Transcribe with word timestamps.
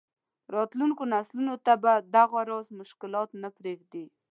راتلونکو 0.55 1.03
نسلونو 1.13 1.53
ته 1.65 1.73
به 1.83 1.93
دغه 2.15 2.41
راز 2.49 2.67
مشکلات 2.79 3.29
نه 3.41 3.49
پرېږدي. 3.57 4.05